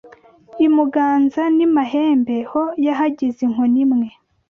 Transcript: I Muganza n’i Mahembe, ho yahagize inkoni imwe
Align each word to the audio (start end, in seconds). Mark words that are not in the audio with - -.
I 0.65 0.67
Muganza 0.75 1.41
n’i 1.55 1.67
Mahembe, 1.75 2.37
ho 2.51 2.61
yahagize 2.85 3.39
inkoni 3.47 3.79
imwe 3.83 4.07